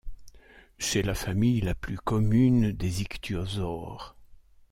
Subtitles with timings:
[0.79, 4.15] C'est la famille la plus commune des ichtyosaures.